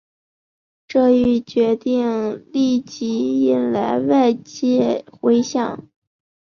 [0.87, 5.87] 这一决定立即引来外界回响。